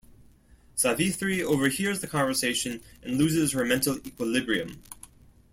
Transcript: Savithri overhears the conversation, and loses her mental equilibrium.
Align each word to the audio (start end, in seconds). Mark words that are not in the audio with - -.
Savithri 0.75 1.43
overhears 1.43 1.99
the 2.01 2.07
conversation, 2.07 2.81
and 3.03 3.19
loses 3.19 3.51
her 3.51 3.63
mental 3.63 3.97
equilibrium. 4.03 4.81